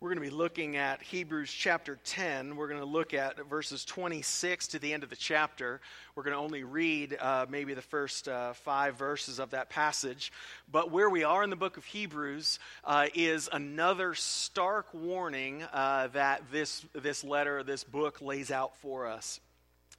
[0.00, 2.56] We're going to be looking at Hebrews chapter 10.
[2.56, 5.80] We're going to look at verses 26 to the end of the chapter.
[6.14, 10.32] We're going to only read uh, maybe the first uh, five verses of that passage.
[10.70, 16.08] But where we are in the book of Hebrews uh, is another stark warning uh,
[16.08, 19.40] that this, this letter, this book lays out for us.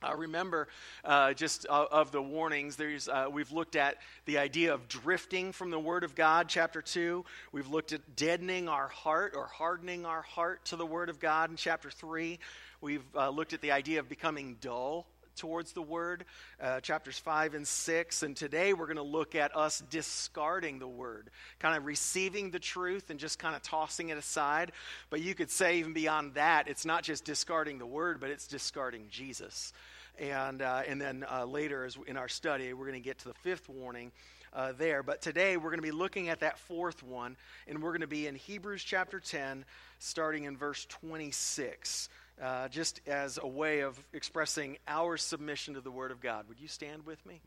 [0.05, 0.67] Uh, remember,
[1.03, 5.51] uh, just uh, of the warnings, there's, uh, we've looked at the idea of drifting
[5.51, 7.25] from the Word of God, chapter 2.
[7.51, 11.49] We've looked at deadening our heart or hardening our heart to the Word of God
[11.49, 12.37] in chapter 3.
[12.81, 16.25] We've uh, looked at the idea of becoming dull towards the Word,
[16.61, 18.23] uh, chapters 5 and 6.
[18.23, 21.29] And today we're going to look at us discarding the Word,
[21.59, 24.71] kind of receiving the truth and just kind of tossing it aside.
[25.09, 28.47] But you could say, even beyond that, it's not just discarding the Word, but it's
[28.47, 29.73] discarding Jesus.
[30.19, 33.27] And, uh, and then uh, later, as in our study, we're going to get to
[33.27, 34.11] the fifth warning
[34.53, 35.03] uh, there.
[35.03, 37.35] But today, we're going to be looking at that fourth one,
[37.67, 39.65] and we're going to be in Hebrews chapter 10,
[39.99, 42.09] starting in verse 26.
[42.41, 46.49] Uh, just as a way of expressing our submission to the Word of God.
[46.49, 47.39] Would you stand with me?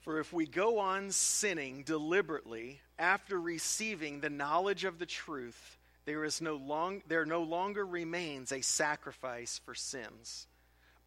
[0.00, 6.24] For if we go on sinning deliberately after receiving the knowledge of the truth, there,
[6.24, 10.46] is no long, there no longer remains a sacrifice for sins,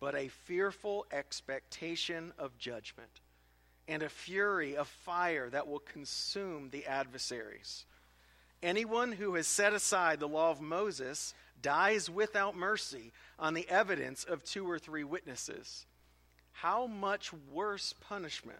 [0.01, 3.21] but a fearful expectation of judgment
[3.87, 7.85] and a fury of fire that will consume the adversaries.
[8.61, 14.25] Anyone who has set aside the law of Moses dies without mercy on the evidence
[14.25, 15.85] of two or three witnesses.
[16.51, 18.59] How much worse punishment?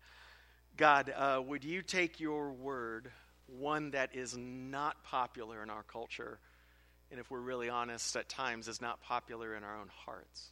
[0.77, 3.11] God, uh, would you take your word,
[3.47, 6.39] one that is not popular in our culture,
[7.11, 10.51] and if we're really honest, at times is not popular in our own hearts.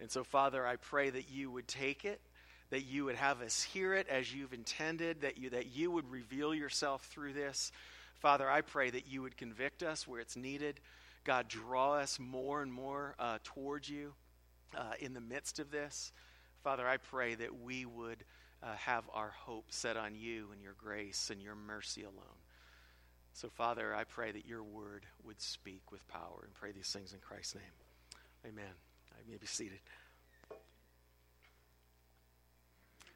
[0.00, 2.20] And so, Father, I pray that you would take it,
[2.70, 6.10] that you would have us hear it as you've intended, that you, that you would
[6.10, 7.72] reveal yourself through this.
[8.14, 10.80] Father, I pray that you would convict us where it's needed.
[11.24, 14.14] God, draw us more and more uh, towards you
[14.76, 16.12] uh, in the midst of this.
[16.64, 18.24] Father, I pray that we would
[18.62, 22.38] uh, have our hope set on you and your grace and your mercy alone.
[23.32, 27.12] So, Father, I pray that your word would speak with power and pray these things
[27.12, 28.52] in Christ's name.
[28.52, 28.72] Amen.
[29.12, 29.78] I may be seated.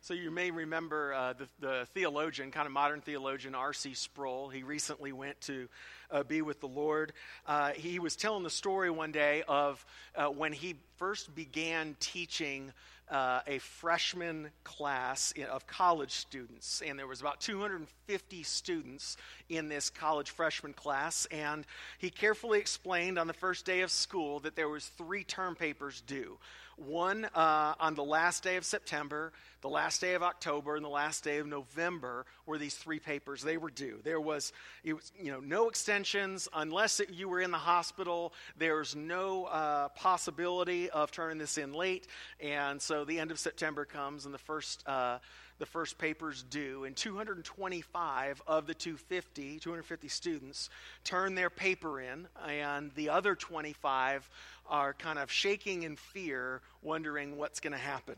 [0.04, 3.94] So you may remember uh, the, the, theologian, kind of modern theologian, R.C.
[3.94, 4.48] Sproul.
[4.48, 5.68] He recently went to
[6.10, 7.12] uh, be with the Lord.
[7.46, 9.86] Uh, he was telling the story one day of
[10.16, 12.72] uh, when he first began teaching
[13.10, 19.16] uh, a freshman class of college students, and there was about 250 students
[19.48, 21.26] in this college freshman class.
[21.30, 21.66] And
[21.98, 26.02] he carefully explained on the first day of school that there was three term papers
[26.06, 26.38] due.
[26.76, 30.88] One uh, on the last day of September, the last day of October, and the
[30.90, 33.42] last day of November were these three papers.
[33.42, 34.00] They were due.
[34.02, 34.52] There was,
[34.84, 38.32] was you know, no extensions unless it, you were in the hospital.
[38.56, 42.06] There's no uh, possibility of turning this in late,
[42.40, 44.82] and so the end of September comes, and the first.
[44.86, 45.18] Uh,
[45.62, 50.70] the first papers due, and 225 of the 250, 250 students
[51.04, 54.28] turn their paper in, and the other 25
[54.68, 58.16] are kind of shaking in fear, wondering what's going to happen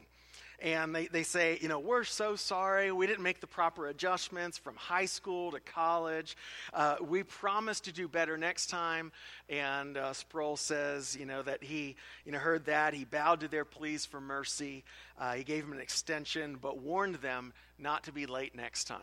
[0.60, 2.92] and they, they say, you know, we're so sorry.
[2.92, 6.36] We didn't make the proper adjustments from high school to college.
[6.72, 9.12] Uh, we promise to do better next time.
[9.48, 12.94] And uh, Sproul says, you know, that he, you know, heard that.
[12.94, 14.84] He bowed to their pleas for mercy.
[15.18, 19.00] Uh, he gave them an extension, but warned them not to be late next time.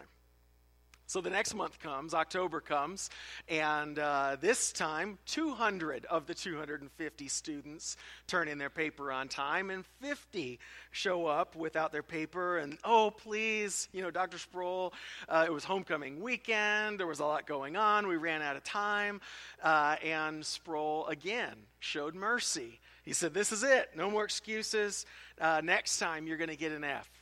[1.12, 3.10] So the next month comes, October comes,
[3.50, 7.98] and uh, this time 200 of the 250 students
[8.28, 10.58] turn in their paper on time, and 50
[10.92, 12.60] show up without their paper.
[12.60, 14.38] And oh, please, you know, Dr.
[14.38, 14.94] Sproul,
[15.28, 18.64] uh, it was homecoming weekend, there was a lot going on, we ran out of
[18.64, 19.20] time,
[19.62, 22.80] uh, and Sproul again showed mercy.
[23.04, 25.06] He said, This is it, no more excuses.
[25.42, 27.21] Uh, next time you're going to get an F.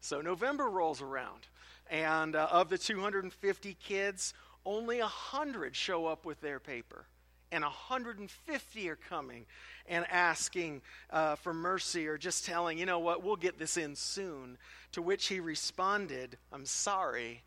[0.00, 1.46] So November rolls around.
[1.90, 4.34] And uh, of the 250 kids,
[4.64, 7.06] only 100 show up with their paper.
[7.50, 9.46] and 150 are coming
[9.86, 13.96] and asking uh, for mercy or just telling, you know what, we'll get this in
[13.96, 14.58] soon.
[14.92, 17.42] To which he responded, I'm sorry,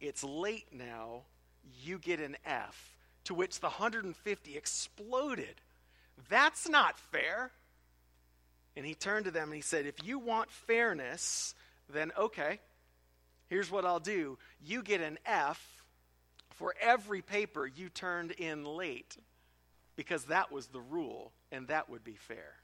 [0.00, 1.22] it's late now.
[1.82, 2.96] You get an F.
[3.24, 5.54] To which the 150 exploded.
[6.28, 7.52] That's not fair.
[8.76, 11.54] And he turned to them and he said, If you want fairness,
[11.92, 12.60] then okay,
[13.48, 14.38] here's what I'll do.
[14.64, 15.84] You get an F
[16.50, 19.16] for every paper you turned in late
[19.96, 22.54] because that was the rule and that would be fair.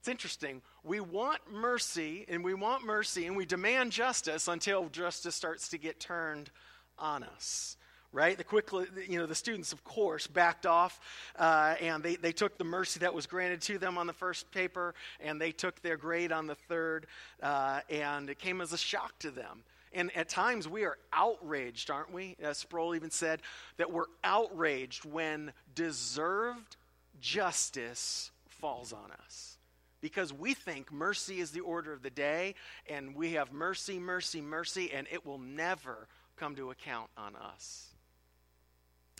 [0.00, 0.62] It's interesting.
[0.82, 5.78] We want mercy and we want mercy and we demand justice until justice starts to
[5.78, 6.50] get turned
[6.98, 7.76] on us
[8.12, 8.36] right?
[8.36, 11.00] The quickly, you know, the students, of course, backed off
[11.38, 14.50] uh, and they, they took the mercy that was granted to them on the first
[14.50, 17.06] paper and they took their grade on the third,
[17.42, 19.62] uh, and it came as a shock to them.
[19.92, 22.36] And at times we are outraged, aren't we?
[22.40, 23.42] As Sproul even said,
[23.76, 26.76] that we're outraged when deserved
[27.20, 29.56] justice falls on us.
[30.00, 32.54] Because we think mercy is the order of the day,
[32.88, 37.89] and we have mercy, mercy, mercy, and it will never come to account on us.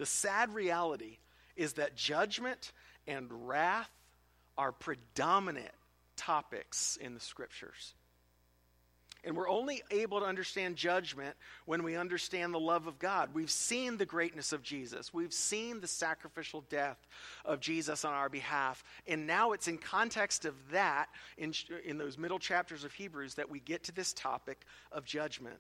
[0.01, 1.19] The sad reality
[1.57, 2.73] is that judgment
[3.07, 3.91] and wrath
[4.57, 5.75] are predominant
[6.17, 7.93] topics in the scriptures.
[9.25, 11.37] And we're only able to understand judgment
[11.67, 13.35] when we understand the love of God.
[13.35, 15.13] We've seen the greatness of Jesus.
[15.13, 17.07] We've seen the sacrificial death
[17.45, 18.83] of Jesus on our behalf.
[19.07, 21.53] And now it's in context of that, in,
[21.85, 25.59] in those middle chapters of Hebrews, that we get to this topic of judgment.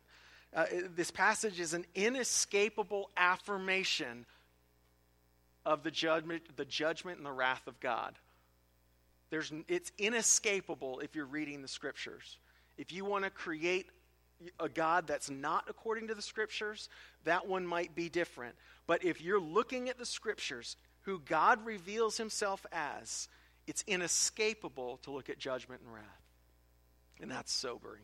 [0.55, 0.67] Uh,
[0.97, 4.26] this passage is an inescapable affirmation
[5.64, 8.14] of the judgment, the judgment and the wrath of God.
[9.31, 12.38] There's, it's inescapable if you're reading the scriptures.
[12.76, 13.87] If you want to create
[14.58, 16.88] a God that's not according to the scriptures,
[17.25, 18.55] that one might be different.
[18.87, 23.29] But if you're looking at the scriptures, who God reveals himself as,
[23.67, 26.05] it's inescapable to look at judgment and wrath.
[27.20, 28.02] And that's sobering.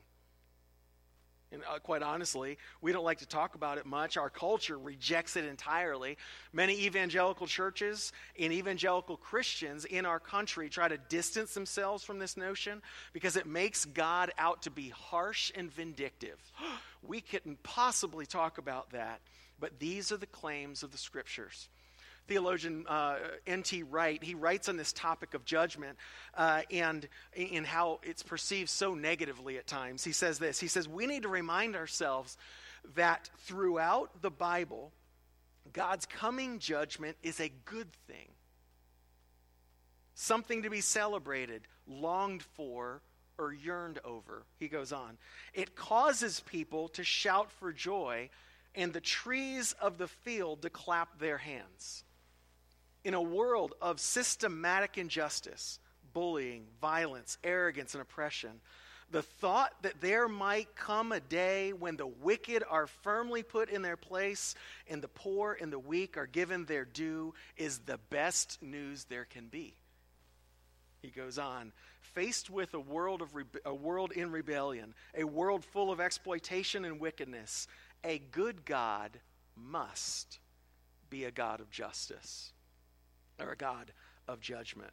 [1.52, 4.16] And uh, quite honestly, we don't like to talk about it much.
[4.16, 6.18] Our culture rejects it entirely.
[6.52, 12.36] Many evangelical churches and evangelical Christians in our country try to distance themselves from this
[12.36, 12.82] notion
[13.12, 16.38] because it makes God out to be harsh and vindictive.
[17.06, 19.20] we couldn't possibly talk about that,
[19.60, 21.68] but these are the claims of the scriptures
[22.26, 23.82] theologian uh, N.T.
[23.84, 25.96] Wright, he writes on this topic of judgment
[26.34, 30.04] uh, and in how it's perceived so negatively at times.
[30.04, 32.36] He says this He says, We need to remind ourselves
[32.94, 34.92] that throughout the Bible,
[35.72, 38.28] God's coming judgment is a good thing,
[40.14, 43.02] something to be celebrated, longed for,
[43.38, 44.44] or yearned over.
[44.58, 45.18] He goes on.
[45.52, 48.30] It causes people to shout for joy
[48.74, 52.04] and the trees of the field to clap their hands
[53.06, 55.78] in a world of systematic injustice,
[56.12, 58.50] bullying, violence, arrogance, and oppression,
[59.12, 63.82] the thought that there might come a day when the wicked are firmly put in
[63.82, 64.56] their place
[64.90, 69.24] and the poor and the weak are given their due is the best news there
[69.24, 69.76] can be.
[71.00, 71.70] He goes on,
[72.00, 76.84] faced with a world, of rebe- a world in rebellion, a world full of exploitation
[76.84, 77.68] and wickedness,
[78.02, 79.20] a good God
[79.54, 80.40] must
[81.08, 82.52] be a God of justice
[83.40, 83.92] or a God
[84.28, 84.92] of judgment.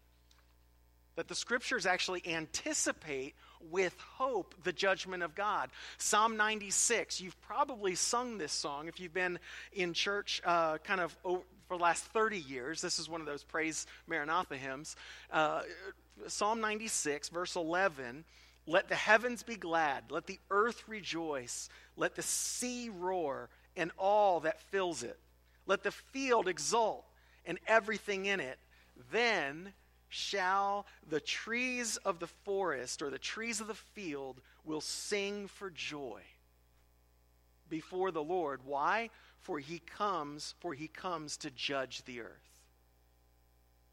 [1.15, 3.35] That the scriptures actually anticipate
[3.69, 5.69] with hope the judgment of God.
[5.97, 9.39] Psalm 96, you've probably sung this song if you've been
[9.71, 12.81] in church uh, kind of over, for the last 30 years.
[12.81, 14.95] This is one of those Praise Maranatha hymns.
[15.31, 15.61] Uh,
[16.27, 18.25] Psalm 96, verse 11
[18.67, 24.41] Let the heavens be glad, let the earth rejoice, let the sea roar, and all
[24.41, 25.17] that fills it.
[25.65, 27.05] Let the field exult
[27.45, 28.59] and everything in it,
[29.11, 29.73] then
[30.09, 35.69] shall the trees of the forest or the trees of the field will sing for
[35.69, 36.21] joy
[37.69, 38.61] before the Lord.
[38.65, 39.09] Why?
[39.39, 42.61] For he comes, for he comes to judge the earth.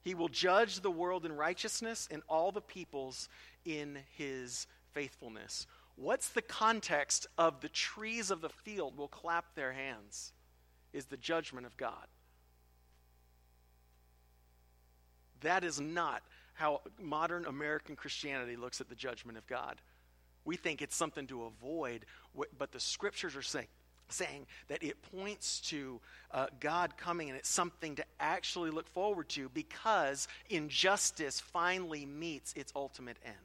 [0.02, 3.28] He will judge the world in righteousness and all the peoples
[3.64, 5.66] in his faithfulness.
[5.97, 10.33] What's the context of the trees of the field will clap their hands?
[10.92, 12.07] Is the judgment of God.
[15.42, 16.23] That is not
[16.54, 19.76] how modern American Christianity looks at the judgment of God.
[20.44, 22.04] We think it's something to avoid,
[22.59, 23.68] but the scriptures are saying,
[24.09, 26.00] saying that it points to
[26.32, 32.52] uh, God coming and it's something to actually look forward to because injustice finally meets
[32.54, 33.37] its ultimate end.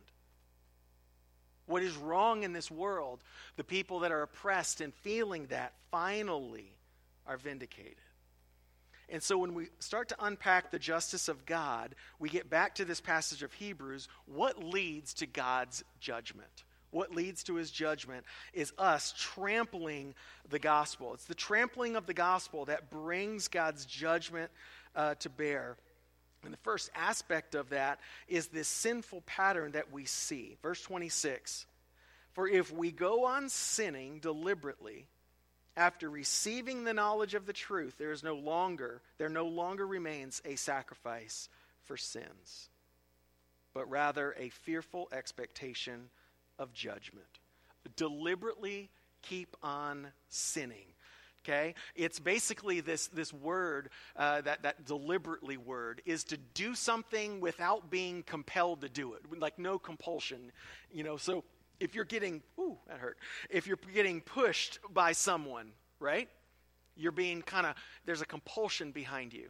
[1.68, 3.22] What is wrong in this world,
[3.56, 6.72] the people that are oppressed and feeling that finally
[7.26, 7.96] are vindicated.
[9.10, 12.86] And so when we start to unpack the justice of God, we get back to
[12.86, 14.08] this passage of Hebrews.
[14.26, 16.64] What leads to God's judgment?
[16.92, 20.16] What leads to his judgment is us trampling
[20.50, 21.14] the gospel.
[21.14, 24.50] It's the trampling of the gospel that brings God's judgment
[24.96, 25.76] uh, to bear.
[26.46, 30.58] And the first aspect of that is this sinful pattern that we see.
[30.62, 31.66] Verse 26
[32.34, 35.08] For if we go on sinning deliberately,
[35.78, 40.42] after receiving the knowledge of the truth, there is no longer, there no longer remains
[40.46, 41.50] a sacrifice
[41.84, 42.70] for sins,
[43.74, 46.10] but rather a fearful expectation
[46.58, 47.26] of judgment.
[47.96, 48.90] Deliberately
[49.22, 50.86] keep on sinning.
[51.44, 51.76] Okay?
[51.96, 57.92] It's basically this, this word, uh, that, that deliberately word, is to do something without
[57.92, 60.52] being compelled to do it, like no compulsion.
[60.92, 61.44] You know, so
[61.80, 63.18] if you're getting, ooh, that hurt.
[63.50, 66.30] If you're getting pushed by someone, right?
[66.96, 69.50] You're being kind of, there's a compulsion behind you.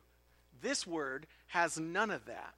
[0.61, 2.55] This word has none of that.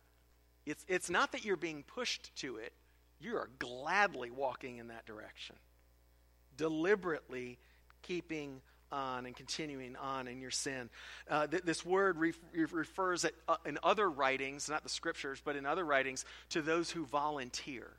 [0.66, 2.74] It's, it's not that you're being pushed to it,
[3.20, 5.56] you are gladly walking in that direction.
[6.56, 7.58] Deliberately
[8.02, 10.90] keeping on and continuing on in your sin.
[11.30, 15.56] Uh, th- this word re- refers at, uh, in other writings, not the scriptures, but
[15.56, 17.92] in other writings, to those who volunteer.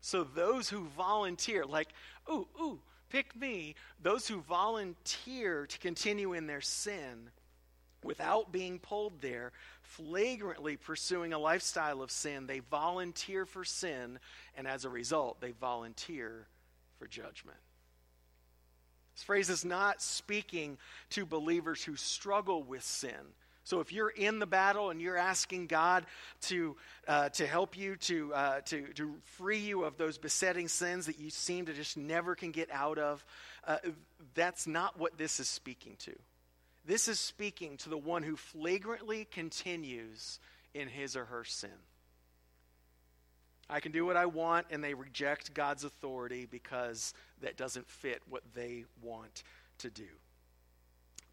[0.00, 1.88] So those who volunteer, like,
[2.30, 7.30] ooh, ooh, pick me, those who volunteer to continue in their sin
[8.04, 9.52] without being pulled there,
[9.82, 14.18] flagrantly pursuing a lifestyle of sin, they volunteer for sin,
[14.56, 16.46] and as a result, they volunteer
[16.98, 17.58] for judgment.
[19.14, 20.78] This phrase is not speaking
[21.10, 23.34] to believers who struggle with sin
[23.68, 26.06] so if you're in the battle and you're asking God
[26.44, 26.74] to,
[27.06, 31.18] uh, to help you, to, uh, to, to free you of those besetting sins that
[31.20, 33.22] you seem to just never can get out of,
[33.66, 33.76] uh,
[34.34, 36.14] that's not what this is speaking to.
[36.86, 40.40] This is speaking to the one who flagrantly continues
[40.72, 41.68] in his or her sin.
[43.68, 48.22] I can do what I want, and they reject God's authority because that doesn't fit
[48.30, 49.42] what they want
[49.80, 50.08] to do.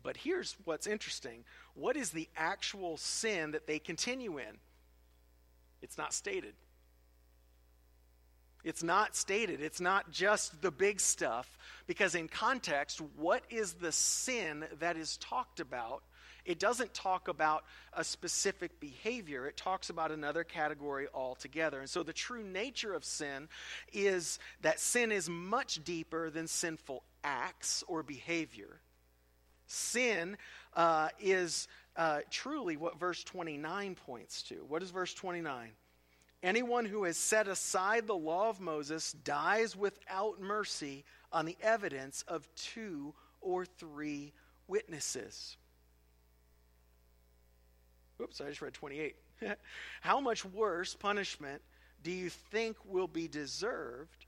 [0.06, 1.44] But here's what's interesting
[1.74, 4.60] what is the actual sin that they continue in?
[5.82, 6.54] It's not stated.
[8.64, 9.62] It's not stated.
[9.62, 11.58] It's not just the big stuff.
[11.88, 16.04] Because in context, what is the sin that is talked about?
[16.46, 21.80] It doesn't talk about a specific behavior, it talks about another category altogether.
[21.80, 23.50] And so the true nature of sin
[23.92, 28.80] is that sin is much deeper than sinful acts or behavior.
[29.67, 30.38] Sin
[30.75, 34.55] uh, is uh, truly what verse 29 points to.
[34.67, 35.72] What is verse 29?
[36.43, 42.24] Anyone who has set aside the law of Moses dies without mercy on the evidence
[42.27, 44.31] of two or three
[44.67, 45.57] witnesses.
[48.22, 49.15] Oops, I just read 28.
[50.01, 51.62] How much worse punishment
[52.03, 54.25] do you think will be deserved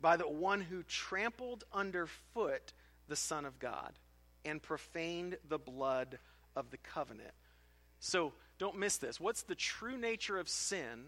[0.00, 2.72] by the one who trampled underfoot
[3.08, 3.92] the Son of God?
[4.44, 6.18] And profaned the blood
[6.56, 7.32] of the covenant.
[7.98, 9.20] So don't miss this.
[9.20, 11.04] What's the true nature of sin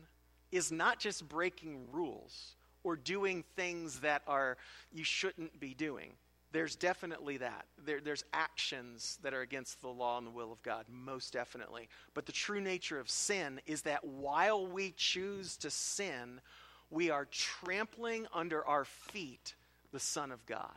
[0.50, 4.56] is not just breaking rules or doing things that are
[4.92, 6.12] you shouldn't be doing.
[6.52, 7.64] There's definitely that.
[7.82, 11.88] There, there's actions that are against the law and the will of God, most definitely.
[12.12, 16.42] But the true nature of sin is that while we choose to sin,
[16.90, 19.54] we are trampling under our feet
[19.92, 20.68] the Son of God.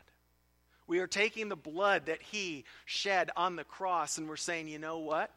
[0.87, 4.79] We are taking the blood that he shed on the cross and we're saying, you
[4.79, 5.31] know what?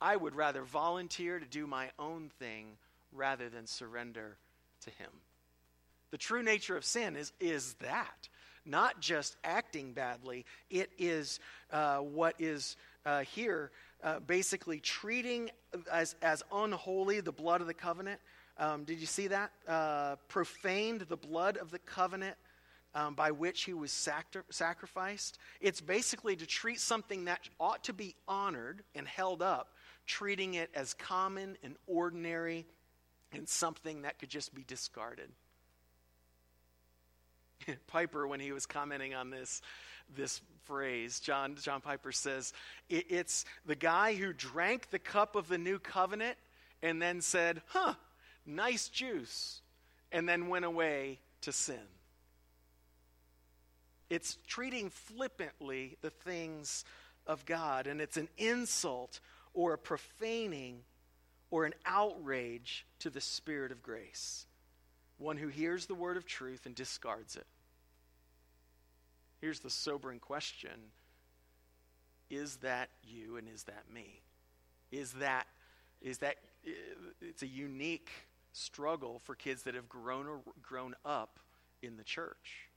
[0.00, 2.66] I would rather volunteer to do my own thing
[3.12, 4.36] rather than surrender
[4.82, 5.10] to him.
[6.10, 8.28] The true nature of sin is, is that.
[8.64, 11.38] Not just acting badly, it is
[11.70, 13.70] uh, what is uh, here
[14.02, 15.50] uh, basically treating
[15.90, 18.20] as, as unholy the blood of the covenant.
[18.58, 19.52] Um, did you see that?
[19.68, 22.36] Uh, profaned the blood of the covenant
[22.96, 25.38] um, by which he was sacri- sacrificed.
[25.60, 29.74] It's basically to treat something that ought to be honored and held up,
[30.06, 32.66] treating it as common and ordinary
[33.32, 35.28] and something that could just be discarded.
[37.86, 39.60] Piper, when he was commenting on this,
[40.16, 42.54] this phrase, John, John Piper says,
[42.88, 46.38] it, it's the guy who drank the cup of the new covenant
[46.82, 47.92] and then said, huh,
[48.46, 49.60] nice juice,
[50.12, 51.76] and then went away to sin.
[54.08, 56.84] It's treating flippantly the things
[57.26, 59.20] of God, and it's an insult
[59.52, 60.80] or a profaning
[61.50, 64.46] or an outrage to the Spirit of grace.
[65.18, 67.46] One who hears the word of truth and discards it.
[69.40, 70.70] Here's the sobering question
[72.28, 74.20] is that you and is that me?
[74.90, 75.46] Is that,
[76.02, 76.36] is that,
[76.66, 76.70] uh,
[77.20, 78.10] it's a unique
[78.52, 80.26] struggle for kids that have grown,
[80.62, 81.38] grown up
[81.82, 82.68] in the church.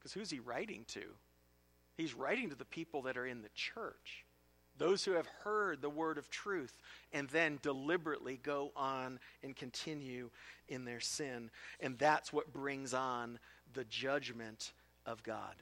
[0.00, 1.02] Because who's he writing to?
[1.96, 4.24] He's writing to the people that are in the church,
[4.78, 6.78] those who have heard the word of truth
[7.12, 10.30] and then deliberately go on and continue
[10.68, 11.50] in their sin.
[11.80, 13.38] And that's what brings on
[13.74, 14.72] the judgment
[15.04, 15.54] of God.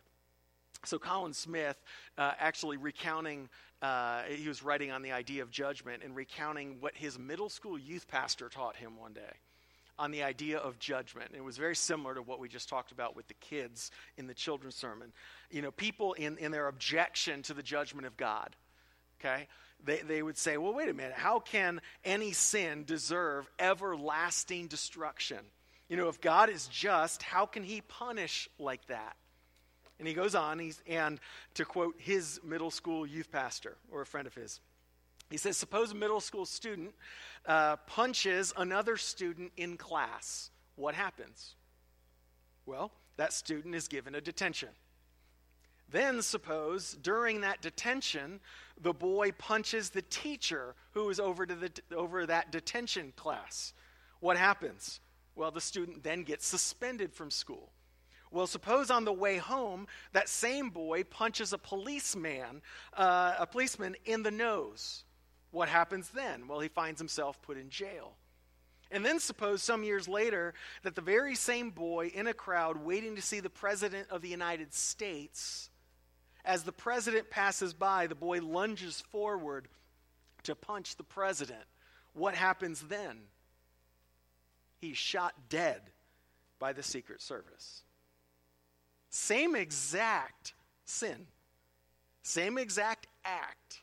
[0.85, 1.77] So, Colin Smith,
[2.17, 3.49] uh, actually recounting,
[3.83, 7.77] uh, he was writing on the idea of judgment and recounting what his middle school
[7.77, 9.35] youth pastor taught him one day
[9.99, 11.33] on the idea of judgment.
[11.35, 14.35] It was very similar to what we just talked about with the kids in the
[14.35, 15.13] children's sermon.
[15.51, 18.55] You know, people in, in their objection to the judgment of God,
[19.21, 19.49] okay,
[19.85, 25.39] they, they would say, well, wait a minute, how can any sin deserve everlasting destruction?
[25.89, 29.17] You know, if God is just, how can he punish like that?
[29.99, 31.19] And he goes on, he's, and
[31.55, 34.61] to quote his middle school youth pastor or a friend of his,
[35.31, 36.95] he says, Suppose a middle school student
[37.47, 40.51] uh, punches another student in class.
[40.77, 41.55] What happens?
[42.67, 44.69] Well, that student is given a detention.
[45.91, 48.41] Then, suppose during that detention,
[48.81, 53.73] the boy punches the teacher who is over, to the, over that detention class.
[54.21, 55.01] What happens?
[55.35, 57.71] Well, the student then gets suspended from school.
[58.31, 62.61] Well, suppose on the way home, that same boy punches a policeman,
[62.95, 65.05] uh, a policeman in the nose.
[65.51, 66.47] What happens then?
[66.47, 68.13] Well, he finds himself put in jail.
[68.91, 73.17] And then suppose some years later that the very same boy in a crowd waiting
[73.17, 75.69] to see the President of the United States,
[76.45, 79.69] as the President passes by, the boy lunges forward
[80.45, 81.65] to punch the President.
[82.15, 83.19] What happens then?
[84.81, 85.83] He's shot dead
[86.59, 87.83] by the Secret Service.
[89.11, 91.27] Same exact sin,
[92.23, 93.83] same exact act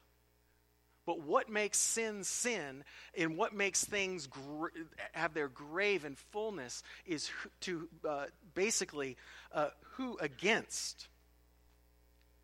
[1.05, 2.83] but what makes sin sin
[3.17, 4.71] and what makes things gra-
[5.11, 7.29] have their grave and fullness is
[7.61, 9.17] to uh, basically
[9.53, 11.07] uh, who against.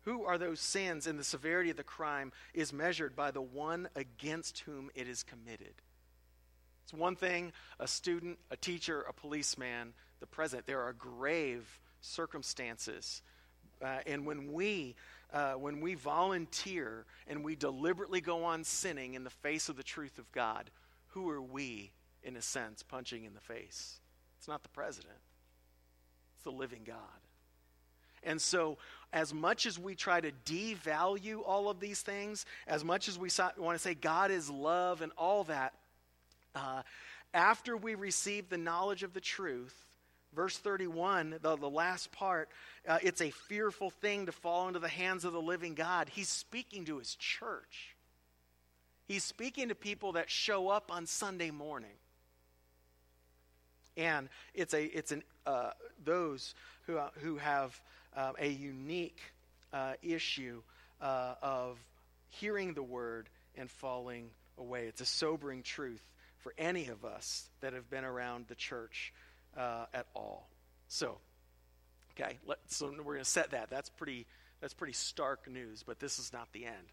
[0.04, 3.88] Who are those sins and the severity of the crime is measured by the one
[3.94, 5.74] against whom it is committed.
[6.84, 10.66] It's one thing a student, a teacher, a policeman, the president.
[10.66, 13.22] There are grave circumstances.
[13.80, 14.94] Uh, and when we
[15.32, 19.82] uh, when we volunteer and we deliberately go on sinning in the face of the
[19.82, 20.70] truth of God,
[21.08, 21.92] who are we,
[22.22, 24.00] in a sense, punching in the face?
[24.38, 25.18] It's not the president,
[26.36, 26.96] it's the living God.
[28.24, 28.78] And so,
[29.12, 33.28] as much as we try to devalue all of these things, as much as we
[33.58, 35.74] want to say God is love and all that,
[36.54, 36.82] uh,
[37.34, 39.74] after we receive the knowledge of the truth,
[40.34, 42.48] Verse 31, the, the last part,
[42.88, 46.08] uh, it's a fearful thing to fall into the hands of the living God.
[46.08, 47.94] He's speaking to his church.
[49.06, 51.90] He's speaking to people that show up on Sunday morning.
[53.96, 56.54] And it's, a, it's an, uh, those
[56.86, 57.78] who, uh, who have
[58.16, 59.20] uh, a unique
[59.72, 60.62] uh, issue
[61.00, 61.78] of
[62.28, 64.86] hearing the word and falling away.
[64.86, 66.00] It's a sobering truth
[66.38, 69.12] for any of us that have been around the church
[69.56, 70.48] uh, at all.
[70.88, 71.18] So,
[72.12, 73.70] okay, let, so we're going to set that.
[73.70, 74.26] That's pretty,
[74.60, 76.92] that's pretty stark news, but this is not the end.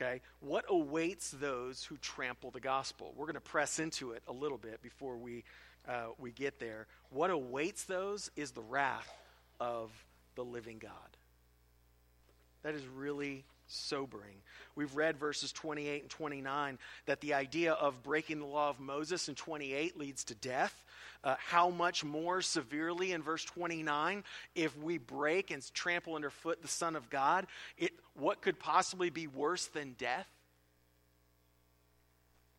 [0.00, 3.12] Okay, what awaits those who trample the gospel?
[3.16, 5.44] We're going to press into it a little bit before we,
[5.86, 6.86] uh, we get there.
[7.10, 9.12] What awaits those is the wrath
[9.58, 9.90] of
[10.36, 10.92] the living God.
[12.62, 14.36] That is really sobering.
[14.74, 19.28] We've read verses 28 and 29 that the idea of breaking the law of Moses
[19.28, 20.84] in 28 leads to death.
[21.22, 26.68] Uh, how much more severely in verse 29 if we break and trample underfoot the
[26.68, 27.46] Son of God?
[27.76, 30.26] It, what could possibly be worse than death?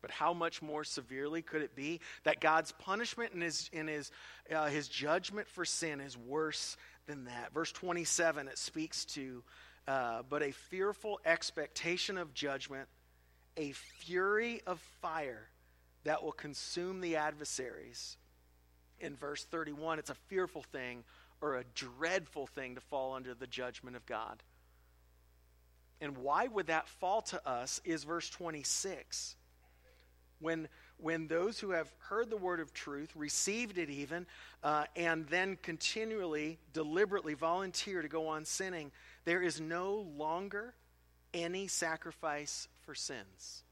[0.00, 4.10] But how much more severely could it be that God's punishment and his, and his,
[4.54, 7.52] uh, his judgment for sin is worse than that?
[7.54, 9.42] Verse 27, it speaks to
[9.88, 12.88] uh, but a fearful expectation of judgment,
[13.56, 15.48] a fury of fire
[16.04, 18.16] that will consume the adversaries.
[19.02, 21.04] In verse 31, it's a fearful thing
[21.42, 24.42] or a dreadful thing to fall under the judgment of God.
[26.00, 29.36] And why would that fall to us is verse 26.
[30.40, 34.26] When, when those who have heard the word of truth, received it even,
[34.62, 38.92] uh, and then continually, deliberately volunteer to go on sinning,
[39.24, 40.74] there is no longer
[41.34, 43.62] any sacrifice for sins.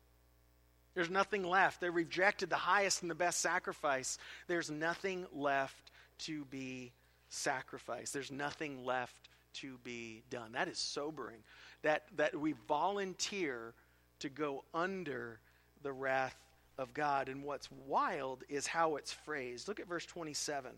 [0.94, 1.80] There's nothing left.
[1.80, 4.18] They rejected the highest and the best sacrifice.
[4.48, 6.92] There's nothing left to be
[7.28, 8.12] sacrificed.
[8.12, 10.52] There's nothing left to be done.
[10.52, 11.38] That is sobering.
[11.82, 13.74] That, that we volunteer
[14.20, 15.40] to go under
[15.82, 16.36] the wrath
[16.76, 17.28] of God.
[17.28, 19.68] And what's wild is how it's phrased.
[19.68, 20.72] Look at verse 27.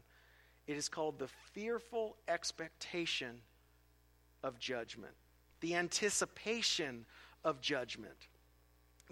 [0.67, 3.41] It is called the fearful expectation
[4.43, 5.15] of judgment,
[5.61, 7.07] the anticipation
[7.45, 8.29] of judgment.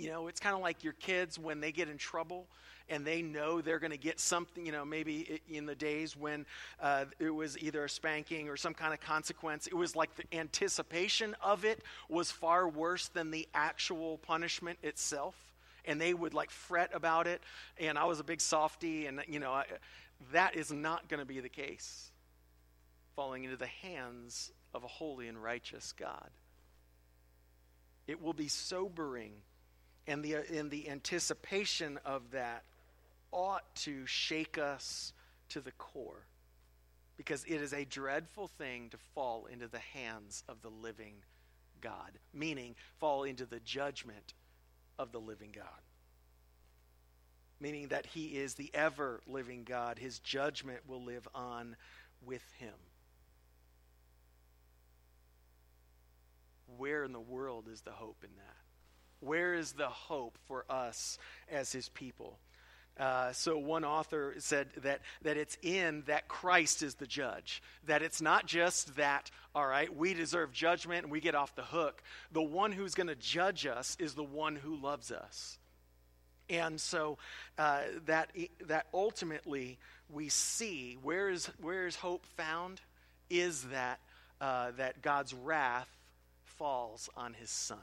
[0.00, 2.46] You know, it's kind of like your kids when they get in trouble
[2.88, 6.46] and they know they're going to get something, you know, maybe in the days when
[6.80, 10.24] uh, it was either a spanking or some kind of consequence, it was like the
[10.36, 15.34] anticipation of it was far worse than the actual punishment itself.
[15.84, 17.40] And they would like fret about it.
[17.78, 19.64] And I was a big softy, and, you know, I,
[20.32, 22.10] that is not going to be the case
[23.16, 26.30] falling into the hands of a holy and righteous God.
[28.06, 29.32] It will be sobering,
[30.06, 32.64] and the, uh, and the anticipation of that
[33.32, 35.12] ought to shake us
[35.50, 36.26] to the core
[37.16, 41.14] because it is a dreadful thing to fall into the hands of the living
[41.80, 44.32] God, meaning fall into the judgment
[44.98, 45.66] of the living God.
[47.60, 49.98] Meaning that he is the ever living God.
[49.98, 51.76] His judgment will live on
[52.24, 52.72] with him.
[56.78, 58.60] Where in the world is the hope in that?
[59.20, 61.18] Where is the hope for us
[61.50, 62.38] as his people?
[62.98, 67.62] Uh, so one author said that, that it's in that Christ is the judge.
[67.87, 71.62] That it's not just that, all right, we deserve judgment and we get off the
[71.62, 72.02] hook.
[72.33, 75.59] The one who's going to judge us is the one who loves us.
[76.50, 77.16] And so
[77.56, 78.33] uh, that,
[78.66, 79.78] that ultimately
[80.11, 82.80] we see where is, where is hope found
[83.30, 84.00] is that,
[84.40, 85.88] uh, that God's wrath
[86.44, 87.78] falls on his son.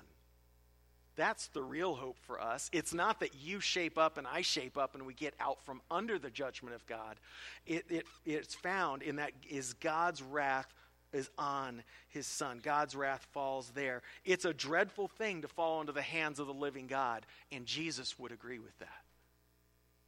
[1.18, 2.70] That's the real hope for us.
[2.72, 5.82] It's not that you shape up and I shape up and we get out from
[5.92, 7.18] under the judgment of God.
[7.66, 10.72] It, it, it's found in that is God's wrath
[11.12, 12.60] is on his son.
[12.62, 14.04] God's wrath falls there.
[14.26, 18.20] It's a dreadful thing to fall into the hands of the living God, and Jesus
[18.20, 19.04] would agree with that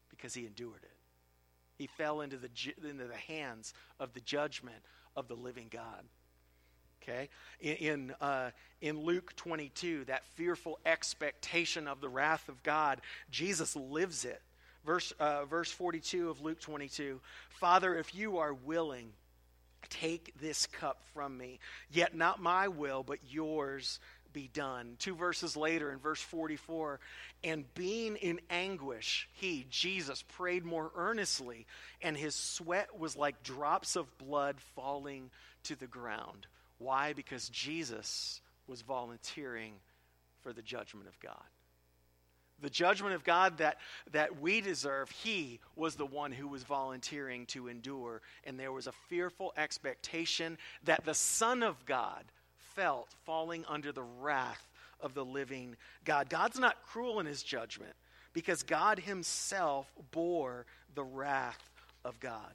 [0.10, 0.92] because he endured it.
[1.78, 2.50] He fell into the,
[2.88, 4.84] into the hands of the judgment
[5.16, 6.04] of the living God.
[7.04, 7.30] Okay?
[7.60, 13.76] In, in, uh, in Luke 22, that fearful expectation of the wrath of God, Jesus
[13.76, 14.42] lives it.
[14.86, 19.12] Verse, uh, verse 42 of Luke 22 Father, if you are willing,
[19.90, 21.60] take this cup from me.
[21.92, 24.00] Yet not my will, but yours
[24.32, 24.96] be done.
[25.00, 27.00] Two verses later, in verse 44,
[27.44, 31.66] and being in anguish, he, Jesus, prayed more earnestly,
[32.02, 35.32] and his sweat was like drops of blood falling
[35.64, 36.48] to the ground.
[36.80, 37.14] Why?
[37.14, 39.74] Because Jesus was volunteering
[40.42, 41.44] for the judgment of God.
[42.62, 43.78] The judgment of God that,
[44.12, 48.22] that we deserve, he was the one who was volunteering to endure.
[48.44, 52.26] And there was a fearful expectation that the Son of God
[52.76, 54.68] felt falling under the wrath
[55.00, 56.30] of the living God.
[56.30, 57.94] God's not cruel in his judgment
[58.34, 60.66] because God himself bore
[60.96, 61.70] the wrath
[62.04, 62.54] of God.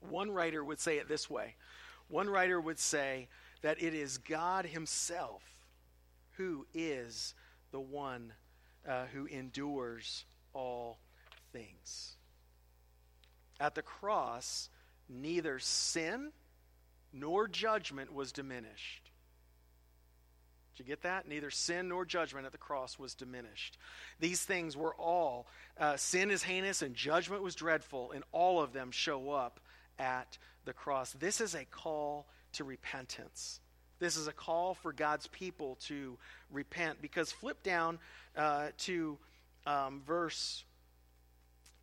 [0.00, 1.56] One writer would say it this way
[2.08, 3.28] one writer would say
[3.62, 5.42] that it is God Himself
[6.36, 7.34] who is
[7.72, 8.32] the one
[8.88, 10.98] uh, who endures all
[11.52, 12.16] things.
[13.60, 14.70] At the cross,
[15.08, 16.32] neither sin
[17.12, 19.10] nor judgment was diminished.
[20.76, 21.26] Did you get that?
[21.26, 23.76] Neither sin nor judgment at the cross was diminished.
[24.20, 28.72] These things were all, uh, sin is heinous and judgment was dreadful, and all of
[28.72, 29.58] them show up
[29.98, 31.12] at the cross.
[31.12, 33.60] This is a call to repentance.
[33.98, 36.16] This is a call for God's people to
[36.50, 37.02] repent.
[37.02, 37.98] Because flip down
[38.36, 39.18] uh, to
[39.66, 40.64] um, verse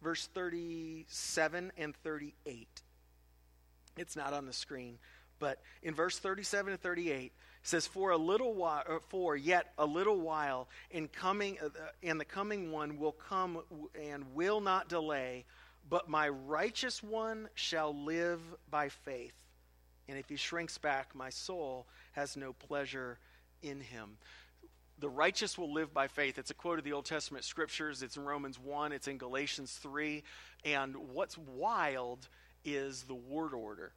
[0.02, 2.68] verse 37 and 38.
[3.98, 5.00] It's not on the screen,
[5.40, 7.32] but in verse 37 and 38 it
[7.64, 11.70] says for a little while uh, for yet a little while in coming uh,
[12.04, 13.60] and the coming one will come
[14.00, 15.46] and will not delay
[15.88, 19.36] but my righteous one shall live by faith.
[20.08, 23.20] And if he shrinks back, my soul has no pleasure
[23.62, 24.18] in him.
[25.00, 26.38] The righteous will live by faith.
[26.38, 28.02] It's a quote of the Old Testament scriptures.
[28.02, 30.24] It's in Romans 1, it's in Galatians 3.
[30.64, 32.28] And what's wild
[32.64, 33.92] is the word order.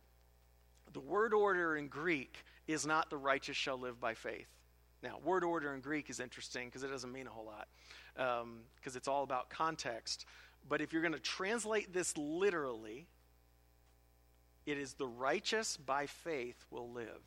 [0.93, 4.49] The word order in Greek is not the righteous shall live by faith.
[5.03, 7.69] Now, word order in Greek is interesting because it doesn't mean a whole lot,
[8.15, 10.27] because um, it's all about context.
[10.67, 13.07] But if you're going to translate this literally,
[14.67, 17.23] it is the righteous by faith will live.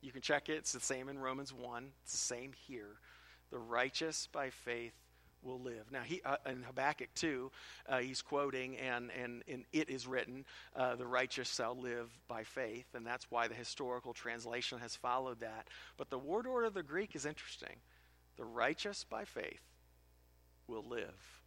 [0.00, 0.54] You can check it.
[0.54, 1.88] It's the same in Romans 1.
[2.02, 2.98] It's the same here.
[3.50, 4.94] The righteous by faith
[5.42, 5.90] will live.
[5.90, 7.50] Now, he, uh, in Habakkuk 2,
[7.88, 10.44] uh, he's quoting, and, and, and it is written,
[10.76, 15.40] uh, the righteous shall live by faith, and that's why the historical translation has followed
[15.40, 15.68] that.
[15.96, 17.76] But the word order of the Greek is interesting.
[18.36, 19.60] The righteous by faith
[20.72, 21.40] will live.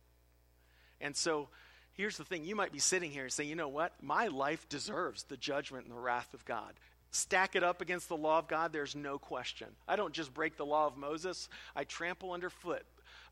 [1.02, 1.50] And so,
[1.94, 3.92] here's the thing you might be sitting here and saying, you know what?
[4.02, 6.74] My life deserves the judgment and the wrath of God.
[7.12, 9.68] Stack it up against the law of God, there's no question.
[9.88, 12.84] I don't just break the law of Moses, I trample underfoot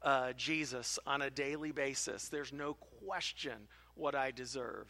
[0.01, 2.27] uh, Jesus on a daily basis.
[2.29, 2.75] There's no
[3.05, 3.53] question
[3.95, 4.87] what I deserve.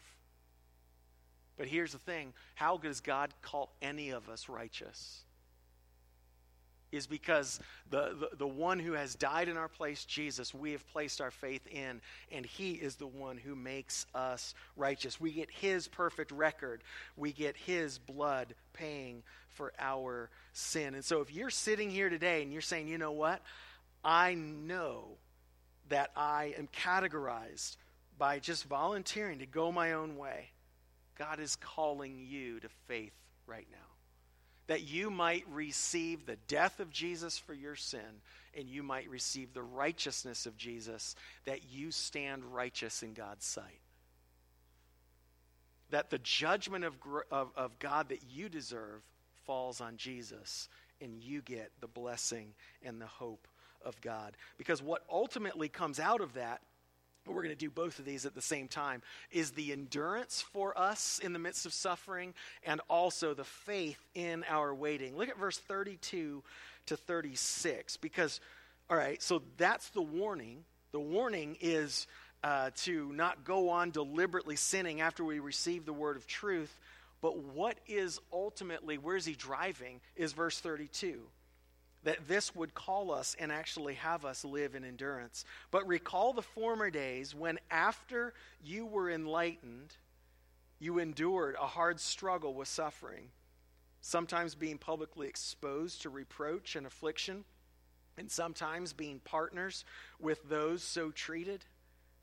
[1.58, 5.24] But here's the thing how does God call any of us righteous?
[6.94, 10.88] Is because the, the, the, one who has died in our place, Jesus, we have
[10.92, 12.02] placed our faith in,
[12.32, 15.20] and he is the one who makes us righteous.
[15.20, 16.84] We get his perfect record,
[17.18, 20.94] we get his blood paying for our sin.
[20.94, 23.42] And so if you're sitting here today and you're saying, you know what?
[24.04, 25.18] I know
[25.90, 27.78] that I am categorized
[28.20, 30.52] by just volunteering to go my own way.
[31.18, 33.14] God is calling you to faith
[33.48, 33.93] right now.
[34.68, 38.22] That you might receive the death of Jesus for your sin,
[38.58, 43.82] and you might receive the righteousness of Jesus, that you stand righteous in God's sight.
[45.90, 46.96] That the judgment of,
[47.30, 49.02] of, of God that you deserve
[49.46, 50.70] falls on Jesus,
[51.02, 53.48] and you get the blessing and the hope
[53.86, 54.38] of God.
[54.58, 56.62] Because what ultimately comes out of that,
[57.28, 60.78] we're going to do both of these at the same time, is the endurance for
[60.78, 62.34] us in the midst of suffering
[62.66, 65.16] and also the faith in our waiting.
[65.16, 66.44] Look at verse 32
[66.88, 67.98] to 36.
[67.98, 68.40] Because,
[68.90, 70.64] all right, so that's the warning.
[70.92, 72.08] The warning is
[72.44, 76.78] uh, to not go on deliberately sinning after we receive the word of truth.
[77.22, 81.22] But what is ultimately, where's he driving, is verse 32
[82.04, 85.46] that this would call us and actually have us live in endurance.
[85.72, 89.96] But recall the former days when, after you were enlightened,
[90.80, 93.30] you endured a hard struggle with suffering,
[94.02, 97.46] sometimes being publicly exposed to reproach and affliction,
[98.18, 99.86] and sometimes being partners
[100.20, 101.64] with those so treated.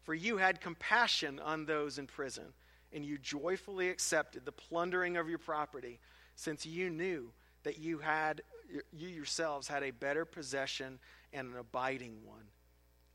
[0.02, 2.52] For you had compassion on those in prison,
[2.92, 5.98] and you joyfully accepted the plundering of your property,
[6.36, 7.30] since you knew
[7.62, 8.42] that you had
[8.92, 10.98] you yourselves had a better possession
[11.32, 12.44] and an abiding one.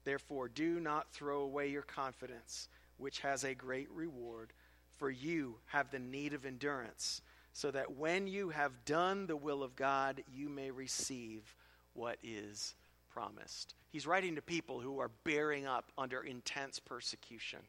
[0.04, 4.54] Therefore, do not throw away your confidence, which has a great reward,
[4.98, 7.22] for you have the need of endurance,
[7.54, 11.56] so that when you have done the will of God, you may receive
[11.94, 12.76] what is
[13.10, 13.74] promised.
[13.92, 17.60] He's writing to people who are bearing up under intense persecution.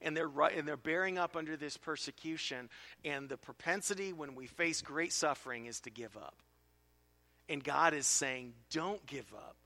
[0.00, 2.68] And they're, and they're bearing up under this persecution,
[3.04, 6.34] and the propensity when we face great suffering is to give up.
[7.52, 9.56] And God is saying, don't give up.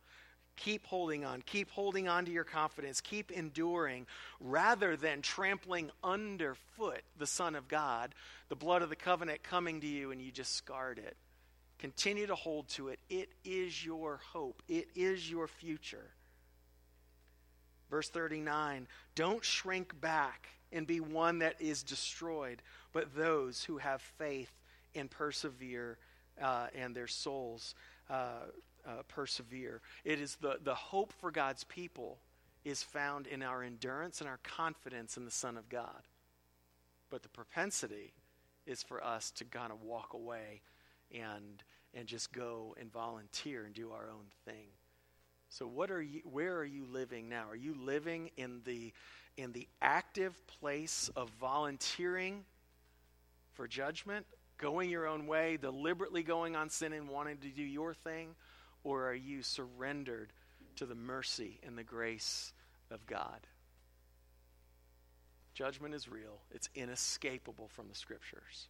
[0.57, 1.40] Keep holding on.
[1.42, 3.01] Keep holding on to your confidence.
[3.01, 4.09] Keep enduring
[4.40, 8.12] rather than trampling underfoot the Son of God,
[8.49, 11.16] the blood of the covenant coming to you and you just scarred it.
[11.79, 12.99] Continue to hold to it.
[13.09, 16.11] It is your hope, it is your future.
[17.88, 24.03] Verse 39 Don't shrink back and be one that is destroyed, but those who have
[24.18, 24.51] faith
[24.96, 25.99] and persevere
[26.40, 27.75] uh, and their souls
[28.11, 28.46] uh,
[28.87, 29.81] uh, persevere.
[30.05, 32.18] It is the, the hope for God's people
[32.64, 36.03] is found in our endurance and our confidence in the Son of God.
[37.11, 38.12] But the propensity
[38.66, 40.61] is for us to kind of walk away
[41.12, 41.62] and
[41.94, 44.66] and just go and volunteer and do our own thing.
[45.49, 47.49] So what are you where are you living now?
[47.49, 48.92] Are you living in the
[49.37, 52.44] in the active place of volunteering
[53.53, 54.27] for judgment
[54.58, 58.34] going your own way, deliberately going on sin and wanting to do your thing?
[58.84, 60.32] Or are you surrendered
[60.76, 62.52] to the mercy and the grace
[62.90, 63.46] of God?
[65.54, 68.68] Judgment is real, it's inescapable from the scriptures.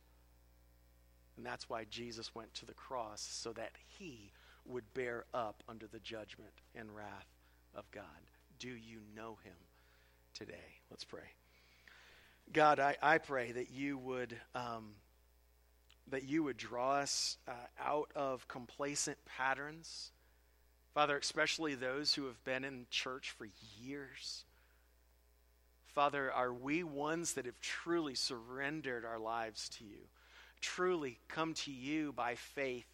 [1.37, 4.33] And that's why Jesus went to the cross, so that he
[4.64, 7.27] would bear up under the judgment and wrath
[7.75, 8.05] of God.
[8.59, 9.57] Do you know him
[10.33, 10.81] today?
[10.90, 11.35] Let's pray.
[12.53, 14.37] God, I, I pray that you would.
[14.55, 14.94] Um,
[16.11, 20.12] that you would draw us uh, out of complacent patterns.
[20.95, 23.47] Father, especially those who have been in church for
[23.81, 24.45] years.
[25.87, 30.09] Father, are we ones that have truly surrendered our lives to you,
[30.61, 32.87] truly come to you by faith,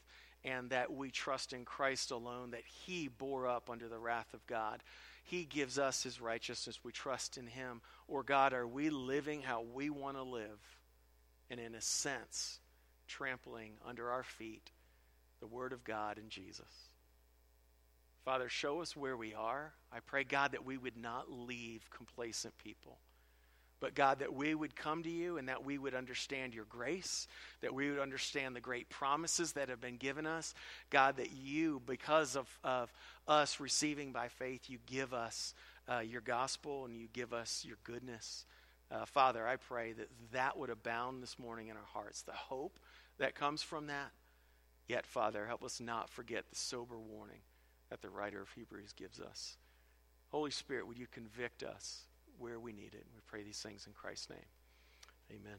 [0.44, 4.46] and that we trust in Christ alone, that He bore up under the wrath of
[4.46, 4.82] God?
[5.24, 6.80] He gives us His righteousness.
[6.82, 7.80] We trust in Him.
[8.08, 10.60] Or, God, are we living how we want to live?
[11.50, 12.58] And in a sense,
[13.08, 14.70] trampling under our feet
[15.40, 16.66] the Word of God and Jesus.
[18.24, 19.72] Father, show us where we are.
[19.92, 22.98] I pray, God, that we would not leave complacent people.
[23.80, 27.26] But God, that we would come to you and that we would understand your grace,
[27.62, 30.54] that we would understand the great promises that have been given us.
[30.90, 32.92] God, that you, because of, of
[33.26, 35.52] us receiving by faith, you give us
[35.88, 38.46] uh, your gospel and you give us your goodness.
[38.88, 42.78] Uh, Father, I pray that that would abound this morning in our hearts, the hope
[43.22, 44.12] that comes from that.
[44.86, 47.40] Yet, Father, help us not forget the sober warning
[47.88, 49.56] that the writer of Hebrews gives us.
[50.28, 52.04] Holy Spirit, would you convict us?
[52.42, 53.06] where we need it.
[53.14, 54.38] We pray these things in Christ's name.
[55.30, 55.58] Amen.